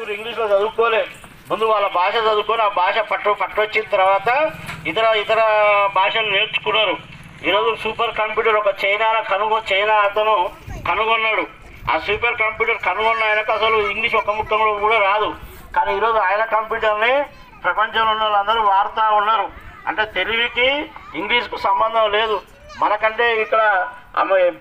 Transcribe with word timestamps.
School 0.00 0.12
ఇంగ్లీష్లో 0.12 0.44
చదువుకోలే. 0.50 1.00
ముందు 1.48 1.64
వాళ్ళ 1.70 1.86
భాష 1.96 2.12
చదువుకొని 2.26 2.62
ఆ 2.66 2.68
భాష 2.78 2.98
పట్టు 3.08 3.30
పట్టొచ్చిన 3.40 3.84
తర్వాత 3.94 4.28
ఇతర 4.90 5.06
ఇతర 5.22 5.40
భాషలు 5.96 6.28
నేర్చుకున్నారు. 6.34 6.94
ఈరోజు 7.48 7.70
సూపర్ 7.82 8.14
కంప్యూటర్ 8.20 8.58
ఒక 8.60 8.70
చైనా 8.82 9.08
కనుగొ 9.32 9.58
చైనా 9.70 9.96
అతను 10.06 10.36
కనుగొన్నాడు. 10.88 11.44
ఆ 11.92 11.96
సూపర్ 12.06 12.40
కంప్యూటర్ 12.42 12.80
కనుగొన్న 12.88 13.28
ఆయనకు 13.30 13.52
అసలు 13.58 13.78
ఇంగ్లీష్ 13.92 14.16
ఒక 14.22 14.36
ముఖ్యంలో 14.38 14.72
కూడా 14.84 15.00
రాదు. 15.08 15.28
కానీ 15.76 15.92
ఈరోజు 15.98 16.20
ఆయన 16.28 16.46
కంప్యూటర్ని 16.56 17.12
ప్రపంచంలో 17.66 18.10
ఉన్న 18.14 18.22
వాళ్ళందరూ 18.24 18.62
వాడుతూ 18.72 19.04
ఉన్నారు. 19.20 19.46
అంటే 19.90 20.04
తెలివికి 20.18 20.68
ఇంగ్లీష్కు 21.20 21.58
సంబంధం 21.68 22.08
లేదు. 22.18 22.38
మనకంటే 22.84 23.26
ఇక్కడ 23.44 23.62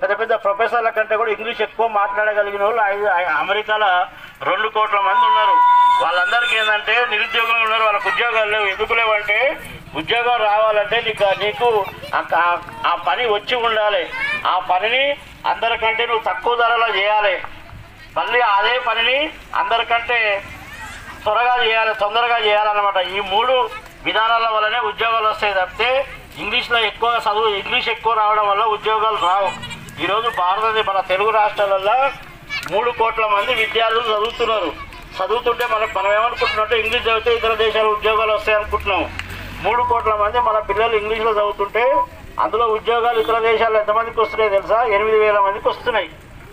పెద్ద 0.02 0.14
పెద్ద 0.20 0.34
ప్రొఫెసర్ల 0.44 0.90
కంటే 0.98 1.16
కూడా 1.20 1.32
ఇంగ్లీష్ 1.36 1.62
ఎక్కువ 1.68 1.86
మాట్లాడగలిగిన 2.00 2.64
వాళ్ళు 2.66 2.82
అమెరికాలో 3.44 3.90
రెండు 4.48 4.68
కోట్ల 4.76 5.00
మంది 5.08 5.24
ఉన్నారు. 5.30 5.56
వాళ్ళందరికీ 6.02 6.54
ఏంటంటే 6.60 6.94
నిరుద్యోగులు 7.14 7.60
ఉన్నారు 7.66 7.84
వాళ్ళకు 7.88 8.08
ఉద్యోగాలు 8.12 8.50
లేవు. 8.56 8.68
ఎందుకు 8.74 8.94
లేవంటే 9.00 9.38
ఉద్యోగం 10.00 10.38
రావాలంటే 10.50 10.98
నీకు 11.08 11.26
నీకు 11.44 11.68
ఆ 12.92 12.94
పని 13.08 13.24
వచ్చి 13.36 13.56
ఉండాలి. 13.68 14.04
ఆ 14.52 14.56
పనిని 14.70 15.04
అందరికంటే 15.52 16.04
నువ్వు 16.10 16.24
తక్కువ 16.30 16.54
ధరలో 16.62 16.88
చేయాలి. 17.00 17.36
మళ్ళీ 18.18 18.40
అదే 18.58 18.76
పనిని 18.88 19.18
అందరికంటే 19.62 20.20
త్వరగా 21.24 21.56
చేయాలి 21.66 21.94
తొందరగా 22.04 22.38
చేయాలన్నమాట. 22.48 23.00
ఈ 23.16 23.20
మూడు 23.34 23.56
విధానాల 24.08 24.48
వల్లనే 24.56 24.80
ఉద్యోగాలు 24.92 25.28
వస్తాయి 25.32 25.58
తప్పితే 25.60 25.90
ఇంగ్లీష్లో 26.44 26.80
ఎక్కువ 26.90 27.10
చదువు 27.26 27.50
ఇంగ్లీష్ 27.62 27.90
ఎక్కువ 27.96 28.14
రావడం 28.22 28.46
వల్ల 28.52 28.64
ఉద్యోగాలు 28.78 29.20
రావు. 29.30 29.50
ఈరోజు 30.04 30.28
భారతదేశ 30.42 30.86
మన 30.90 31.00
తెలుగు 31.12 31.32
రాష్ట్రాలలో 31.40 31.98
మూడు 32.72 32.92
కోట్ల 32.92 33.26
మంది 33.26 33.54
విద్యార్థులు 33.54 34.04
చదువుతున్నారు. 34.04 34.72
చదువుతుంటే 35.18 35.68
మనం 35.68 35.90
మనం 35.96 36.14
ఏమనుకుంటున్నామంటే 36.14 36.80
ఇంగ్లీష్ 36.80 37.08
చదివితే 37.08 37.36
ఇతర 37.36 37.54
దేశాల 37.54 37.86
ఉద్యోగాలు 37.86 38.34
వస్తాయి 38.34 38.58
అనుకుంటున్నాం 38.58 39.18
మూడు 39.64 39.84
కోట్ల 39.84 40.16
మంది 40.16 40.40
మన 40.40 40.60
పిల్లలు 40.60 40.96
ఇంగ్లీష్లో 40.96 41.32
చదువుతుంటే 41.32 41.96
అందులో 42.40 42.68
ఉద్యోగాలు 42.68 43.20
ఇతర 43.20 43.40
దేశాల్లో 43.40 43.80
ఎంతమందికి 43.80 44.20
వస్తున్నాయి 44.20 44.52
తెలుసా? 44.52 44.84
ఎనిమిది 44.84 45.20
వేల 45.20 45.40
మందికి 45.40 45.70
వస్తున్నాయి. 45.70 46.10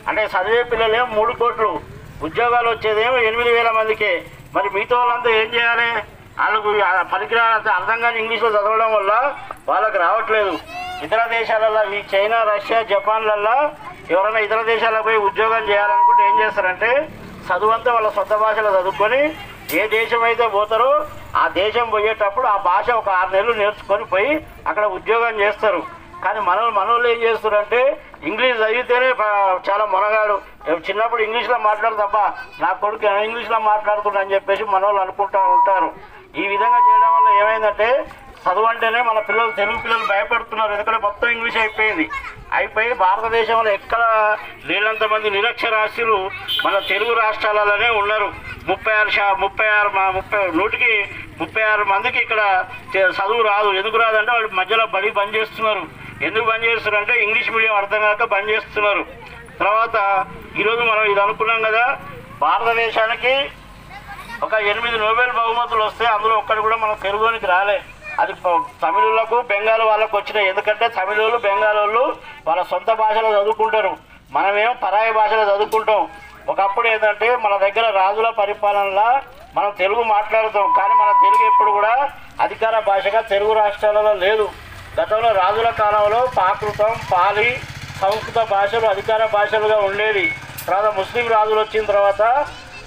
అంటే 0.08 0.24
చదివే 0.24 0.62
పిల్లలేమో 0.62 1.06
మూడు 1.06 1.32
కోట్లు. 1.32 1.80
ఉద్యోగాలు 2.22 2.70
వచ్చేదేమో 2.70 3.18
ఎనిమిది 3.18 3.50
వేల 3.52 3.70
మందికే. 3.70 4.26
మరి 4.54 4.70
మిగతా 4.70 4.98
వాళ్ళంతా 4.98 5.30
ఏం 5.30 5.46
చేయాలి? 5.54 6.02
వాళ్ళకు 6.40 6.80
ఆ 6.80 7.02
పనికిరానంత 7.02 7.68
అర్థం 7.68 8.16
ఇంగ్లీష్లో 8.16 8.48
చదవడం 8.48 8.94
వల్ల 8.94 9.34
వాళ్ళకి 9.68 9.98
రావట్లేదు. 9.98 10.58
ఇతర 11.02 11.26
దేశాలలో 11.26 11.94
ఈ 11.94 12.02
చైనా 12.14 12.42
రష్యా 12.42 12.82
జపాన్లల్లో 12.82 13.70
ఎవరైనా 14.14 14.40
ఇతర 14.46 14.60
దేశాలకు 14.72 15.04
పోయి 15.08 15.18
ఉద్యోగం 15.28 15.62
చేయాలనుకుంటే 15.70 16.22
ఏం 16.30 16.36
చేస్తారంటే 16.42 16.90
చదువంతా 17.48 17.90
వాళ్ళ 17.96 18.08
సొంత 18.16 18.34
భాషలో 18.42 18.70
చదువుకొని 18.76 19.20
ఏ 19.78 19.84
దేశం 19.94 20.22
అయితే 20.28 20.44
పోతారో 20.56 20.90
ఆ 21.42 21.44
దేశం 21.60 21.86
పోయేటప్పుడు 21.94 22.46
ఆ 22.54 22.56
భాష 22.70 22.86
ఒక 23.00 23.08
ఆరు 23.20 23.30
నెలలు 23.36 23.54
నేర్చుకొని 23.60 24.04
పోయి 24.12 24.32
అక్కడ 24.70 24.84
ఉద్యోగం 24.98 25.34
చేస్తారు. 25.42 25.80
కానీ 26.24 26.40
మన 26.48 26.58
మనోళ్ళు 26.76 27.06
ఏం 27.14 27.18
చేస్తారంటే 27.24 27.80
ఇంగ్లీష్ 28.28 28.60
చదివితేనే 28.62 29.08
చాలా 29.68 29.84
మొనగాడు. 29.94 30.36
చిన్నప్పుడు 30.86 31.22
ఇంగ్లీష్లో 31.26 31.58
మాట్లాడు 31.66 31.96
తప్ప 32.02 32.18
నా 32.62 32.70
కొడుకు 32.84 33.06
ఇంగ్లీష్లో 33.26 33.58
మాట్లాడుతున్నా 33.70 34.20
అని 34.22 34.34
చెప్పేసి 34.36 34.64
మనోళ్ళు 34.74 35.02
అనుకుంటూ 35.04 35.40
ఉంటారు. 35.56 35.90
ఈ 36.42 36.46
విధంగా 36.52 36.80
చేయడం 36.86 37.12
వల్ల 37.16 37.28
ఏమైందంటే 37.42 37.90
చదువు 38.46 38.68
అంటేనే 38.70 39.00
మన 39.10 39.18
పిల్లలు 39.28 39.52
తెలుగు 39.60 39.78
పిల్లలు 39.84 40.06
భయపడుతున్నారు. 40.14 40.72
ఎందుకంటే 40.76 41.00
మొత్తం 41.06 41.28
ఇంగ్లీష్ 41.36 41.60
అయిపోయింది. 41.64 42.06
అయిపోయి 42.52 42.94
భారతదేశంలో 42.94 43.70
ఎక్కడ 43.70 44.36
లేనంత 44.64 45.04
మంది 45.04 45.30
నిరక్షరాస్యులు 45.30 46.30
మన 46.66 46.78
తెలుగు 46.78 47.14
రాష్ట్రాలలోనే 47.14 47.90
ఉన్నారు. 47.90 48.32
ముప్పై 48.68 48.94
ఆరు 48.94 49.10
శా 49.10 49.32
ముప్పై 49.32 49.68
ఆరు 49.68 49.88
మా- 49.88 50.10
ముప్పై 50.10 50.46
నూటికి 50.46 51.08
ముప్పై 51.40 51.62
ఆరు 51.62 51.84
మందికి 51.84 52.18
ఇక్కడ 52.18 52.64
చదువు 52.98 53.42
రాదు. 53.42 53.68
ఎందుకు 53.68 53.96
రాదంటే 53.96 54.32
వాళ్ళు 54.32 54.48
మధ్యలో 54.52 54.86
బడి 54.86 55.10
బంద్ 55.10 55.36
చేస్తున్నారు. 55.36 55.82
ఎందుకు 56.22 56.44
బంద్ 56.44 56.64
చేస్తున్నారు 56.64 57.04
అంటే 57.04 57.22
ఇంగ్లీష్ 57.22 57.50
మీడియం 57.50 57.76
అర్థం 57.76 58.00
కాక 58.00 58.24
బంద్ 58.24 58.50
చేస్తున్నారు. 58.50 59.06
తర్వాత 59.58 60.26
ఈరోజు 60.58 60.80
మనం 60.80 61.02
ఇది 61.02 61.20
అనుకున్నాం 61.20 61.62
కదా 61.62 61.98
భారతదేశానికి 62.40 63.50
ఒక 64.42 64.54
ఎనిమిది 64.54 64.98
నోబెల్ 64.98 65.32
బహుమతులు 65.32 65.82
వస్తే 65.82 66.04
అందులో 66.04 66.34
ఒక్కటి 66.36 66.60
కూడా 66.60 66.76
మనం 66.76 66.96
తెలుగునికి 67.02 67.46
రాలే. 67.46 67.80
అది 68.20 68.32
తమిళులకు 68.82 69.36
బెంగాల్ 69.50 69.82
వాళ్ళకు 69.82 70.14
వచ్చినాయి. 70.16 70.48
ఎందుకంటే 70.48 70.88
తమిళోళ్ళు 70.88 71.38
బెంగాలోళ్ళు 71.38 72.04
వాళ్ళ 72.46 72.62
సొంత 72.70 72.90
భాషలో 72.92 73.30
చదువుకుంటారు. 73.42 73.96
మనమేమో 74.30 74.72
పరాయి 74.84 75.12
భాషలో 75.12 75.42
చదువుకుంటాం. 75.54 76.08
ఒకప్పుడు 76.48 76.86
ఏంటంటే 76.88 77.28
మన 77.36 77.54
దగ్గర 77.56 77.86
రాజుల 78.00 78.28
పరిపాలనలో 78.30 79.08
మనం 79.56 79.70
తెలుగు 79.78 80.02
మాట్లాడుతాం. 80.02 80.74
కానీ 80.78 80.94
మన 81.02 81.10
తెలుగు 81.24 81.44
ఎప్పుడు 81.52 81.70
కూడా 81.70 82.10
అధికార 82.40 82.78
భాషగా 82.78 83.20
తెలుగు 83.20 83.52
రాష్ట్రాలలో 83.52 84.12
లేదు. 84.24 84.48
గతంలో 85.00 85.30
రాజుల 85.42 85.70
కాలంలో 85.70 86.20
ప్రాకృతం 86.36 86.92
పాలి 87.12 87.48
సంస్కృత 88.00 88.38
భాషలు 88.50 88.86
అధికార 88.86 89.22
భాషలుగా 89.34 89.76
ఉండేది 89.88 90.24
తర్వాత 90.66 90.88
ముస్లిం 90.94 91.26
రాజులు 91.28 91.60
వచ్చిన 91.60 91.84
తర్వాత 91.84 92.22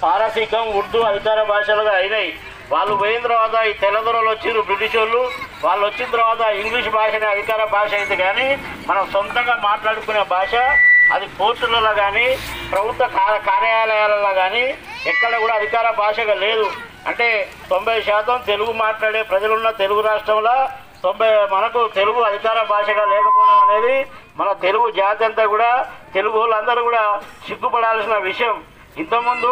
పారసీకం 0.02 0.64
ఉర్దూ 0.78 0.98
అధికార 1.00 1.42
భాషలుగా 1.42 1.92
అయినాయి. 1.96 2.30
వాళ్ళు 2.72 2.94
పోయిన 2.94 3.22
తర్వాత 3.22 3.64
ఈ 3.64 3.72
తెలంగాణలో 3.72 4.30
వచ్చిర్రు 4.30 4.60
బ్రిటిష్ 4.60 4.96
వాళ్ళు. 4.96 5.30
వాళ్ళు 5.64 5.86
వచ్చిన 5.86 6.10
తర్వాత 6.10 6.40
ఇంగ్లీష్ 6.40 6.88
భాషనే 6.88 7.26
అధికార 7.26 7.64
భాష 7.64 7.94
అయింది 7.94 8.16
కానీ 8.16 8.46
మనం 8.86 9.10
సొంతంగా 9.12 9.60
మాట్లాడుకునే 9.62 10.22
భాష 10.22 10.54
అది 11.12 11.26
కోర్టులలో 11.38 11.94
కానీ 11.94 12.38
ప్రభుత్వ 12.72 13.06
కార్య- 13.06 13.42
కార్యాలయాలలో 13.46 14.34
కానీ 14.34 14.62
ఎక్కడ 15.06 15.38
కూడా 15.38 15.54
అధికార 15.54 15.90
భాషగా 15.90 16.34
లేదు. 16.34 16.66
అంటే 17.06 17.48
తొంభై 17.70 18.02
శాతం 18.02 18.42
తెలుగు 18.46 18.72
మాట్లాడే 18.72 19.22
ప్రజలున్న 19.22 19.70
తెలుగు 19.70 20.00
రాష్ట్రంలో 20.00 20.68
తొంభై 21.02 21.46
మనకు 21.52 21.88
తెలుగు 21.88 22.20
అధికార 22.20 22.62
భాషగా 22.62 23.04
లేకపోవడం 23.04 23.58
అనేది 23.60 24.06
మన 24.36 24.52
తెలుగు 24.52 24.90
జాతి 24.90 25.24
అంతా 25.24 25.46
కూడా 25.46 25.86
తెలుగు 26.14 26.38
వాళ్ళందరూ 26.38 26.82
కూడా 26.82 27.20
సిగ్గుపడాల్సిన 27.48 28.16
విషయం. 28.16 28.62
ఇంతకుముందు 28.96 29.50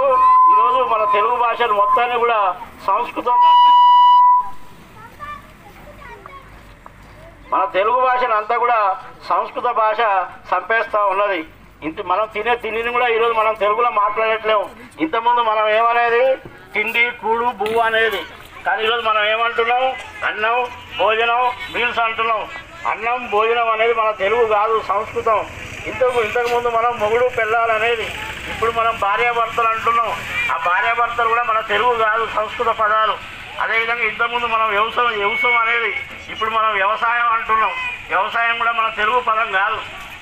ఈరోజు 0.58 0.84
మన 0.84 1.04
తెలుగు 1.04 1.36
భాషను 1.36 1.74
మొత్తాన్ని 1.74 2.19
కూడా 2.19 2.56
సంస్కృతం 2.86 3.36
మన 7.52 7.64
తెలుగు 7.64 8.00
భాషను 8.00 8.34
అంతా 8.34 8.56
కూడా 8.56 8.78
సంస్కృత 9.28 9.64
భాష 9.64 10.00
చంపేస్తూ 10.50 11.06
ఉన్నది. 11.06 11.44
ఇంత 11.82 12.02
మనం 12.02 12.28
తినే 12.34 12.56
తిండిని 12.56 12.92
కూడా 12.92 13.08
ఈరోజు 13.08 13.32
మనం 13.32 13.54
తెలుగులో 13.54 13.91
మాట్లాడట్లేము. 13.91 14.70
ఇంతకుముందు 15.00 15.41
మనం 15.41 15.69
ఏమనేది? 15.69 16.36
తిండి 16.75 17.10
కూడు 17.10 17.44
బువ్వు 17.44 17.80
అనేది. 17.80 18.22
కానీ 18.66 18.82
ఈరోజు 18.82 19.06
మనం 19.06 19.25
ఏమంటున్నాం? 19.25 19.82
అన్నం 20.25 20.66
భోజనం 20.98 21.52
మీల్స్ 21.75 21.98
అంటున్నాం. 21.98 22.48
అన్నం 22.86 23.30
భోజనం 23.32 23.70
అనేది 23.70 23.94
మన 23.94 24.10
తెలుగు 24.10 24.46
కాదు 24.46 24.82
సంస్కృతం. 24.88 25.46
ఇంతకు 25.86 26.22
ఇంతకుముందు 26.22 26.69
మనం 26.69 26.98
మొగుడు 26.98 27.30
పెళ్ళాలనేది 27.38 28.08
ఇప్పుడు 28.53 28.70
మనం 28.70 28.94
భార్యాభర్తలు 29.03 29.69
అంటున్నాం. 29.69 30.10
ఆ 30.53 30.56
భార్యాభర్తలు 30.66 31.28
కూడా 31.28 31.42
మన 31.42 31.60
తెలుగు 31.60 31.92
కాదు 32.04 32.28
సంస్కృత 32.36 32.70
పదాలు. 32.82 33.14
అదేవిధంగా 33.62 34.04
ఇంతకుముందు 34.10 34.47
మనం 34.47 34.66
వ్యవసాయం 34.69 35.14
వ్యవసాయం 35.19 35.59
అనేది 35.60 35.92
ఇప్పుడు 36.32 36.50
మనం 36.50 36.70
వ్యవసాయం 36.72 37.28
అంటున్నాం. 37.37 37.72
వ్యవసాయం 38.08 38.58
కూడా 38.58 38.72
మన 38.72 38.88
తెలుగు 38.88 39.20
పదం 39.20 39.48
కాదు. 39.53 39.78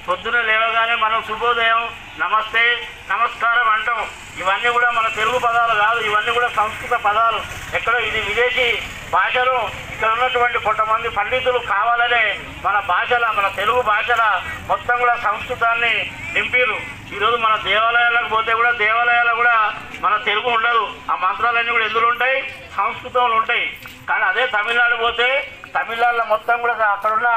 పొద్దున 0.08 0.40
లేవగానే 0.40 0.94
మనం 0.94 1.22
శుభోదయం 1.28 1.80
నమస్తే 2.18 2.62
నమస్కారం 3.10 3.68
అంటాం. 3.70 4.00
ఇవన్నీ 4.40 4.68
కూడా 4.76 4.90
మన 4.90 5.06
తెలుగు 5.08 5.38
పదాలు 5.38 5.74
కాదు 5.84 6.00
ఇవన్నీ 6.00 6.32
కూడా 6.32 6.48
సంస్కృత 6.48 6.94
పదాలు. 7.06 7.40
ఎక్కడో 7.76 7.98
ఇది 7.98 8.20
విదేశీ 8.20 8.66
భాషలు 9.12 9.56
ఇక్కడ 9.92 10.08
ఉన్నటువంటి 10.08 10.58
కొంతమంది 10.58 11.08
పండితులు 11.08 11.58
కావాలనే 11.58 12.24
మన 12.64 12.76
భాషల 12.78 13.26
మన 13.38 13.48
తెలుగు 13.48 13.82
భాషల 13.82 14.42
మొత్తం 14.66 14.96
కూడా 14.98 15.16
సంస్కృతాన్ని 15.16 15.94
నింపిరు 16.34 16.78
ఈరోజు 17.14 17.36
మన 17.42 17.54
దేవాలయాలకు 17.64 18.28
పోతే 18.34 18.52
కూడా 18.60 18.70
దేవాలయాలు 18.80 19.32
కూడా 19.40 19.56
మన 20.04 20.14
తెలుగు 20.28 20.48
ఉండదు. 20.56 20.82
ఆ 21.12 21.14
మంత్రాలన్నీ 21.24 21.72
కూడా 21.72 21.84
ఎందులో 21.88 22.06
ఉంటాయి? 22.12 22.38
సంస్కృతంలో 22.76 23.36
ఉంటాయి. 23.40 23.66
కానీ 24.08 24.24
అదే 24.30 24.42
తమిళనాడు 24.54 24.96
పోతే 25.04 25.28
తమిళనాడులో 25.76 26.24
మొత్తం 26.32 26.56
కూడా 26.60 26.74
అక్కడున్న 26.94 27.30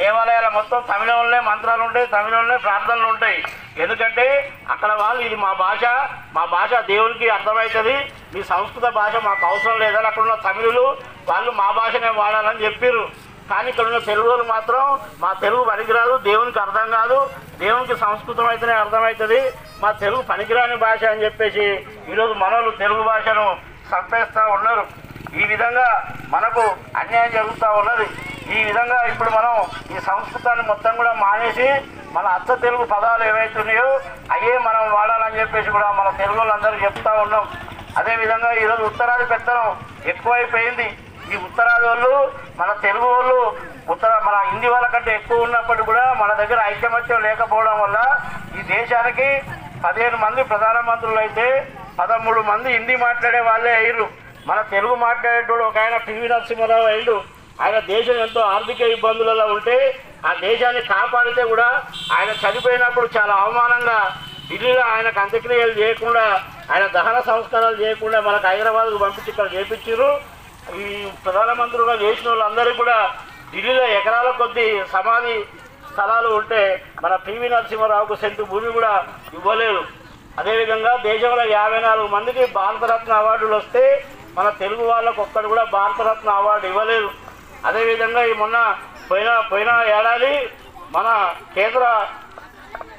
దేవాలయాల 0.00 0.48
మొత్తం 0.58 0.78
తమిళంలోనే 0.90 1.40
మంత్రాలు 1.48 1.82
ఉంటాయి 1.88 2.06
తమిళంలోనే 2.14 2.56
ప్రార్థనలు 2.66 3.08
ఉంటాయి. 3.14 3.38
ఎందుకంటే 3.82 4.26
అక్కడ 4.74 4.90
వాళ్ళు 5.02 5.20
ఇది 5.28 5.36
మా 5.44 5.52
భాష 5.64 5.84
మా 6.36 6.44
భాష 6.56 6.72
దేవునికి 6.92 7.26
అర్థమవుతుంది. 7.36 7.96
మీ 8.34 8.42
సంస్కృత 8.52 8.86
భాష 9.00 9.14
మాకు 9.28 9.44
అవసరం 9.50 9.78
లేదని 9.84 10.10
అక్కడ 10.10 10.24
ఉన్న 10.26 10.36
తమిళులు 10.48 10.84
వాళ్ళు 11.30 11.50
మా 11.60 11.68
భాషనే 11.80 12.10
వాడాలని 12.20 12.64
చెప్పారు 12.64 13.04
కానీ 13.50 13.68
ఇక్కడ 13.70 13.86
ఉన్న 13.90 13.98
తెలుగు 14.10 14.28
వాళ్ళు 14.30 14.46
మాత్రం 14.52 14.82
మా 15.22 15.30
తెలుగు 15.44 15.62
పనికిరాదు 15.70 16.14
దేవునికి 16.28 16.58
అర్థం 16.64 16.86
కాదు 16.98 17.18
దేవునికి 17.62 17.94
సంస్కృతం 18.04 18.46
అయితేనే 18.52 18.74
అర్థమవుతుంది 18.82 19.40
మా 19.82 19.90
తెలుగు 20.02 20.22
పనికిరాని 20.30 20.76
భాష 20.84 21.04
అని 21.12 21.24
చెప్పేసి 21.24 21.66
ఈరోజు 22.12 22.34
మనోళ్ళు 22.42 22.70
తెలుగు 22.82 23.02
భాషను 23.10 23.46
సంపేస్తూ 23.90 24.42
ఉన్నారు. 24.54 24.84
ఈ 25.40 25.44
విధంగా 25.52 25.88
మనకు 26.34 26.62
అన్యాయం 27.00 27.30
జరుగుతూ 27.36 27.68
ఉన్నది. 27.80 28.06
ఈ 28.56 28.58
విధంగా 28.68 28.98
ఇప్పుడు 29.10 29.30
మనం 29.36 29.54
ఈ 29.94 30.00
సంస్కృతాన్ని 30.08 30.64
మొత్తం 30.70 30.92
కూడా 31.00 31.12
మానేసి 31.24 31.68
మన 32.16 32.26
అచ్చ 32.38 32.56
తెలుగు 32.64 32.84
పదాలు 32.92 33.24
ఏవైతున్నాయో 33.30 33.88
అయ్యే 34.34 34.52
మనం 34.66 34.82
వాడాలని 34.96 35.40
చెప్పేసి 35.40 35.70
కూడా 35.76 35.88
మన 36.00 36.08
తెలుగు 36.20 36.38
వాళ్ళందరూ 36.40 36.76
చెప్తా 36.84 37.12
ఉన్నాం. 37.24 37.46
అదేవిధంగా 38.00 38.50
ఈరోజు 38.62 38.82
ఉత్తరాది 38.90 39.26
పెత్తనం 39.32 39.66
ఎక్కువైపోయింది. 40.12 40.86
ఈ 41.32 41.36
ఉత్తరాది 41.46 41.86
వాళ్ళు 41.90 42.12
మన 42.60 42.70
తెలుగు 42.86 43.06
వాళ్ళు 43.12 43.38
ఉత్తర 43.92 44.10
మన 44.26 44.36
హిందీ 44.50 44.68
వాళ్ళ 44.72 44.86
కంటే 45.04 45.16
ఎక్కువ 45.16 45.46
ఉన్నప్పటికీ 45.46 45.84
కూడా 45.84 46.02
మన 46.14 46.30
దగ్గర 46.38 46.58
ఐకమత్యం 46.66 47.18
లేకపోవడం 47.22 47.74
వల్ల 47.80 47.98
ఈ 48.54 48.60
దేశానికి 48.68 49.26
పదిహేను 49.82 50.18
మంది 50.18 50.42
ప్రధానమంత్రులు 50.50 51.18
అయితే 51.20 51.46
పదమూడు 51.98 52.40
మంది 52.46 52.68
హిందీ 52.72 52.94
మాట్లాడే 52.98 53.40
వాళ్ళే 53.44 53.72
అయ్యారు 53.72 54.06
మన 54.46 54.58
తెలుగు 54.70 54.94
మాట్లాడేటోడు 55.02 55.64
ఒక 55.64 55.78
ఆయన 55.78 55.96
పివి 56.06 56.26
నరసింహారావు 56.26 56.86
అయ్యిండు 56.86 57.16
ఆయన 57.60 57.78
దేశం 57.88 58.16
ఎంతో 58.18 58.40
ఆర్థిక 58.48 58.80
ఇబ్బందులలో 58.94 59.46
ఉంటే 59.48 59.76
ఆ 60.24 60.32
దేశాన్ని 60.40 60.82
కాపాడితే 60.88 61.44
కూడా 61.44 61.68
ఆయన 62.12 62.30
చనిపోయినప్పుడు 62.42 63.08
చాలా 63.16 63.34
అవమానంగా 63.42 63.98
ఢిల్లీలో 64.48 64.82
ఆయనకు 64.88 65.20
అంత్యక్రియలు 65.20 65.76
చేయకుండా 65.78 66.24
ఆయన 66.70 66.84
దహన 66.96 67.18
సంస్కారాలు 67.28 67.78
చేయకుండా 67.82 68.20
మనకు 68.22 68.46
హైదరాబాద్కు 68.50 68.98
పంపించి 68.98 69.32
ఇక్కడ 69.32 69.48
చేపించారు 69.54 70.10
ఈ 70.78 70.88
ప్రధానమంత్రిగా 71.24 71.94
చేసిన 72.02 72.28
వాళ్ళందరికీ 72.30 72.78
కూడా 72.78 72.98
ఢిల్లీలో 73.54 73.84
ఎకరాల 73.98 74.28
కొద్ది 74.42 74.64
సమాధి 74.94 75.36
స్థలాలు 75.90 76.28
ఉంటే 76.38 76.62
మన 77.02 77.14
పివి 77.26 77.48
నరసింహరావుకు 77.52 78.14
సెంటు 78.22 78.42
భూమి 78.52 78.70
కూడా 78.76 78.92
ఇవ్వలేదు. 79.36 79.82
అదేవిధంగా 80.40 80.92
దేశంలో 81.08 81.44
యాభై 81.58 81.80
నాలుగు 81.84 82.08
మందికి 82.14 82.44
భారతరత్న 82.58 83.12
అవార్డులు 83.22 83.54
వస్తే 83.60 83.82
మన 84.38 84.48
తెలుగు 84.62 84.84
వాళ్ళకు 84.90 85.20
ఒక్కడు 85.24 85.46
కూడా 85.52 85.64
భారతరత్న 85.76 86.30
అవార్డు 86.40 86.66
ఇవ్వలేదు. 86.70 87.10
అదేవిధంగా 87.68 88.22
ఈ 88.30 88.32
మొన్న 88.42 88.58
పోయిన 89.10 89.30
పోయిన 89.50 89.70
ఏడాది 89.98 90.34
మన 90.96 91.08
కేంద్ర 91.54 91.84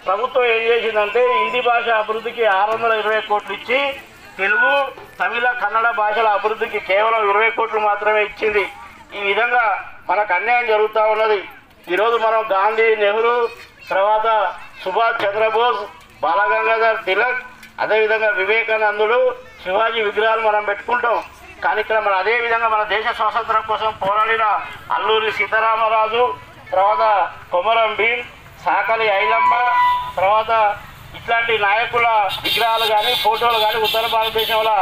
ప్రభుత్వం 0.06 0.46
ఏం 0.54 0.63
చేసిందంటే 0.69 1.22
హిందీ 1.42 1.62
భాష 1.68 1.88
అభివృద్ధికి 2.02 2.44
ఆరు 2.57 2.72
వందల 2.72 2.94
ఇరవై 3.02 3.19
కోట్లు 3.30 3.54
ఇచ్చి 3.57 3.80
తెలుగు 4.40 4.72
తమిళ 5.19 5.48
కన్నడ 5.62 5.88
భాషల 6.02 6.28
అభివృద్ధికి 6.38 6.80
కేవలం 6.90 7.22
ఇరవై 7.30 7.52
కోట్లు 7.57 7.81
మాత్రమే 7.90 8.22
ఇచ్చింది. 8.30 8.66
ఈ 9.18 9.22
విధంగా 9.30 9.66
మనకు 10.10 10.32
అన్యాయం 10.38 10.66
జరుగుతూ 10.72 11.02
ఉన్నది. 11.14 11.40
ఈరోజు 11.94 12.16
మనం 12.26 12.42
గాంధీ 12.54 12.88
నెహ్రూ 13.04 13.36
తర్వాత 13.92 14.28
సుభాష్ 14.84 15.22
చంద్రబోస్ 15.24 15.82
బాలగంగాధర్ 16.24 17.00
తిలక్ 17.08 17.42
అదేవిధంగా 17.84 18.30
వివేకానందుడు 18.40 19.20
శివాజీ 19.64 20.00
విగ్రహాలు 20.08 20.42
మనం 20.50 20.64
పెట్టుకుంటాం. 20.70 21.18
కానీ 21.64 21.80
ఇక్కడ 21.84 21.98
మన 22.08 22.16
అదే 22.24 22.34
విధంగా 22.46 22.68
మన 22.76 22.84
దేశ 22.96 23.06
స్వాతంత్రం 23.20 23.64
కోసం 23.70 23.92
పోరాడిన 24.02 24.46
అల్లూరి 24.96 25.32
సీతారామరాజు 25.38 26.24
తర్వాత 26.74 27.04
కొమరం 27.54 27.94
భీం 28.00 28.20
సాకలి 28.66 29.08
ఐలమ్మ 29.22 29.54
తర్వాత 30.20 30.52
ఇట్లాంటి 31.18 31.54
నాయకుల 31.66 32.08
విగ్రహాలు 32.46 32.86
కానీ 32.94 33.12
ఫోటోలు 33.26 33.60
కానీ 33.66 33.78
ఉత్తర 33.88 34.06
భారతదేశంలో 34.16 34.78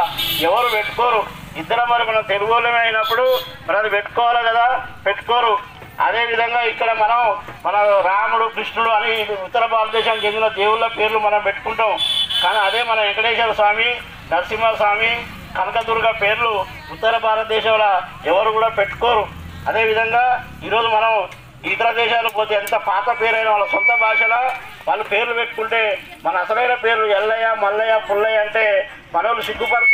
ఎవరు 0.48 0.68
పెట్టుకోరు. 0.76 1.22
ఇద్దరం 1.56 1.88
మరి 1.90 2.04
మనం 2.04 2.22
తెలుగులోనే 2.22 2.78
అయినప్పుడు 2.78 3.38
మరి 3.68 3.78
అది 3.78 3.90
పెట్టుకోవాలి 3.90 4.48
కదా? 4.48 4.86
పెట్టుకోరు. 5.06 5.58
అదేవిధంగా 6.00 6.62
ఇక్కడ 6.62 6.92
మనం 6.92 7.20
మన 7.66 7.76
రాముడు 8.06 8.44
కృష్ణుడు 8.44 8.88
అని 8.88 9.26
ఉత్తర 9.44 9.66
భారతదేశానికి 9.66 10.26
చెందిన 10.26 10.48
దేవుళ్ళ 10.48 10.86
పేర్లు 10.86 11.18
మనం 11.18 11.40
పెట్టుకుంటాం. 11.40 11.98
కానీ 12.42 12.58
అదే 12.58 12.82
మన 12.82 13.00
వెంకటేశ్వర 13.00 13.52
స్వామి 13.52 13.88
నరసింహ 14.32 14.74
స్వామి 14.74 15.26
కనకదుర్గ 15.56 16.10
పేర్లు 16.10 16.64
ఉత్తర 16.92 17.16
భారతదేశంలో 17.18 17.90
ఎవరు 18.26 18.50
కూడా 18.50 18.68
పెట్టుకోరు. 18.68 19.24
అదేవిధంగా 19.68 20.44
ఈరోజు 20.64 20.88
మనం 20.88 21.28
ఇతర 21.64 21.90
దేశాలు 21.90 22.28
పోతే 22.28 22.54
ఎంత 22.54 22.74
పాత 22.74 23.20
పేరైన 23.20 23.48
వాళ్ళ 23.48 23.64
సొంత 23.64 23.94
భాషలో 24.00 24.40
వాళ్ళు 24.88 25.04
పేర్లు 25.04 25.34
పెట్టుకుంటే 25.34 25.98
మన 26.24 26.36
అసలైన 26.36 26.74
పేర్లు 26.74 27.06
ఎల్లయ్య 27.06 27.54
మల్లయ్య 27.62 27.98
పుల్లయ్య 28.10 28.38
అంటే 28.38 28.90
మనోళ్ళు 29.14 29.42
సిగ్గుపడతారు 29.42 29.93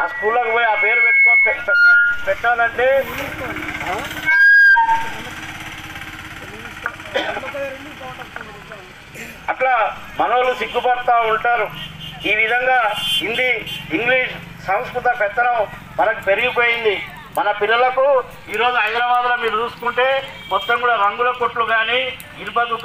ఆ 0.00 0.04
స్కూల్లోకి 0.12 0.50
పోయి 0.54 0.66
ఆ 0.70 0.74
పేరు 0.84 1.00
పెట్టుకో 1.06 1.34
పెట్టాలంటే. 2.26 2.88
అట్లా 9.52 9.74
మనోళ్ళు 10.20 10.52
సిగ్గుపడతా 10.60 11.14
ఉంటారు. 11.32 11.66
ఈ 12.30 12.32
విధంగా 12.42 12.78
హిందీ 13.18 13.50
ఇంగ్లీష్ 13.96 14.34
సంస్కృత 14.68 15.08
పెత్తనం 15.20 15.58
మనకు 15.98 16.22
పెరిగిపోయింది. 16.28 16.96
మన 17.38 17.48
పిల్లలకు 17.60 18.04
ఈరోజు 18.52 18.76
హైదరాబాద్లో 18.82 19.34
మీరు 19.42 19.56
చూసుకుంటే 19.62 20.06
మొత్తం 20.52 20.76
కూడా 20.82 20.94
రంగుల 21.04 21.30
కొట్లు 21.40 21.64
కానీ 21.74 21.98
ఇనుప 22.42 22.58
దుకాణం 22.70 22.84